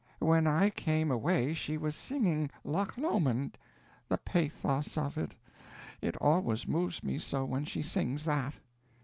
[0.17, 3.55] When I came away she was singing, 'Loch Lomond.'
[4.07, 5.35] The pathos of it!
[6.01, 8.55] It always moves me so when she sings that."